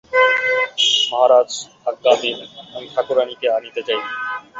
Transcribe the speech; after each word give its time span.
মহারাজ, 1.09 1.51
আজ্ঞা 1.85 2.13
দিন, 2.21 2.37
আমি 2.75 2.87
ঠাকুরানীকে 2.93 3.47
আনিতে 3.49 3.81
যাই। 3.87 4.01